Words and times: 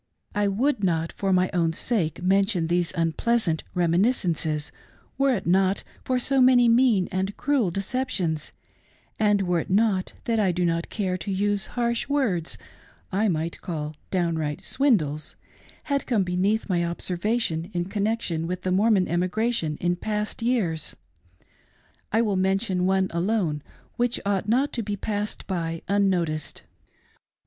I 0.33 0.47
would 0.47 0.83
not 0.83 1.11
for 1.11 1.31
my 1.31 1.51
own 1.53 1.73
sake 1.73 2.23
mention 2.23 2.65
these 2.65 2.91
unpleasant 2.97 3.63
reminiscences 3.75 4.71
were 5.19 5.35
it 5.35 5.45
not 5.45 5.83
that 6.05 6.21
so 6.21 6.41
many 6.41 6.67
mean 6.67 7.07
and 7.11 7.37
cruel 7.37 7.69
de 7.69 7.81
ceptions— 7.81 8.51
and, 9.19 9.43
were 9.43 9.59
it 9.59 9.69
not 9.69 10.13
that 10.23 10.39
I 10.39 10.51
do 10.51 10.65
not 10.65 10.89
care 10.89 11.19
to 11.19 11.31
use 11.31 11.67
harsh 11.77 12.09
words, 12.09 12.57
I 13.11 13.27
might 13.27 13.61
call 13.61 13.95
downright 14.09 14.63
"swindles"— 14.63 15.35
had 15.93 16.07
come 16.07 16.23
beneath 16.23 16.67
my 16.67 16.83
observation 16.83 17.69
in 17.71 17.85
connection 17.85 18.47
with 18.47 18.63
the 18.63 18.71
Mormon 18.71 19.07
emigration 19.07 19.77
in 19.79 19.95
past 19.97 20.41
years, 20.41 20.95
I 22.11 22.23
will 22.23 22.37
mention 22.37 22.87
one 22.87 23.07
alone 23.11 23.61
which 23.97 24.19
ought 24.25 24.49
not 24.49 24.73
to 24.73 24.81
be 24.81 24.95
passed 24.95 25.45
by 25.45 25.83
unnoticed. 25.87 26.63